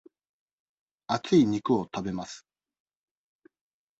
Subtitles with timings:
[1.05, 2.47] 厚い肉を食べます。